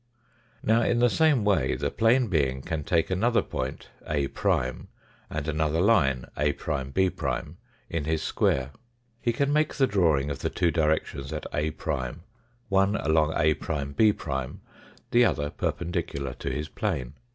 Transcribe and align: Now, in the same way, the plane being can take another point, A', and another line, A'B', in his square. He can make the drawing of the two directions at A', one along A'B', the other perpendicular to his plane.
Now, 0.63 0.81
in 0.81 0.97
the 0.97 1.11
same 1.11 1.45
way, 1.45 1.75
the 1.75 1.91
plane 1.91 2.25
being 2.25 2.63
can 2.63 2.83
take 2.83 3.11
another 3.11 3.43
point, 3.43 3.89
A', 4.09 4.25
and 4.43 5.47
another 5.47 5.79
line, 5.79 6.25
A'B', 6.35 7.55
in 7.87 8.03
his 8.05 8.23
square. 8.23 8.71
He 9.21 9.31
can 9.31 9.53
make 9.53 9.75
the 9.75 9.85
drawing 9.85 10.31
of 10.31 10.39
the 10.39 10.49
two 10.49 10.71
directions 10.71 11.31
at 11.31 11.45
A', 11.53 11.69
one 12.69 12.95
along 12.95 13.33
A'B', 13.33 14.61
the 15.11 15.23
other 15.23 15.51
perpendicular 15.51 16.33
to 16.33 16.49
his 16.49 16.67
plane. 16.67 17.13